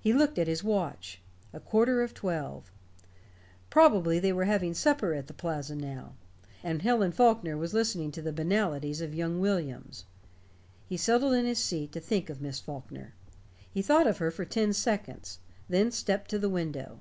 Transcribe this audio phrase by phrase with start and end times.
[0.00, 1.22] He looked at his watch.
[1.52, 2.72] A quarter of twelve.
[3.70, 6.14] Probably they were having supper at the Plaza now,
[6.64, 10.04] and Helen Faulkner was listening to the banalities of young Williams.
[10.88, 13.14] He settled in his seat to think of Miss Faulkner.
[13.72, 15.38] He thought of her for ten seconds;
[15.68, 16.98] then stepped to the window.